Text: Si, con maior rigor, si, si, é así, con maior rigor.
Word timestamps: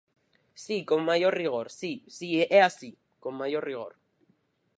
Si, 0.63 0.77
con 0.89 1.01
maior 1.09 1.33
rigor, 1.41 1.67
si, 1.79 1.91
si, 2.17 2.27
é 2.57 2.59
así, 2.69 2.91
con 3.23 3.33
maior 3.41 3.63
rigor. 3.69 3.91